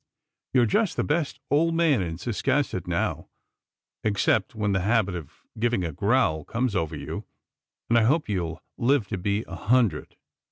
[0.55, 3.29] You're just the best old man in Cis casset now,
[4.03, 7.25] except when the habit of giving a growl comes over you,
[7.87, 10.15] and I hope you'll live to be a hundred."